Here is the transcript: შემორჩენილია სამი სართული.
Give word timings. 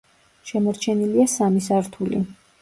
შემორჩენილია 0.51 1.27
სამი 1.35 1.63
სართული. 1.67 2.25